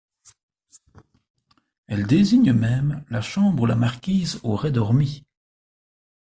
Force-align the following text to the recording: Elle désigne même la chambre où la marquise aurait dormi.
Elle 1.85 2.07
désigne 2.07 2.53
même 2.53 3.05
la 3.11 3.21
chambre 3.21 3.61
où 3.61 3.65
la 3.67 3.75
marquise 3.75 4.39
aurait 4.41 4.71
dormi. 4.71 5.27